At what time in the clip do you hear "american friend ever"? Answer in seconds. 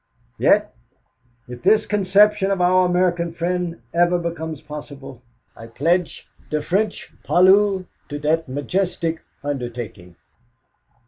2.87-4.17